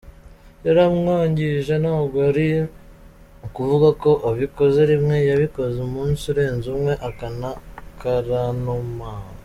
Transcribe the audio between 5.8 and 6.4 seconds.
umunsi